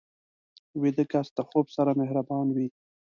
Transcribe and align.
ویده 0.81 1.03
کس 1.11 1.27
د 1.37 1.39
خوب 1.49 1.65
سره 1.75 1.91
مهربان 2.01 2.45
وي 2.55 2.67